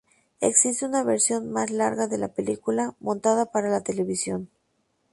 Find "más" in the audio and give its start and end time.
1.51-1.69